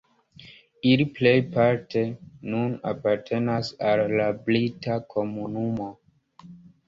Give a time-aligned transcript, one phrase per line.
[0.91, 2.01] Ili plejparte
[2.53, 5.91] nun apartenas al la Brita Komunumo.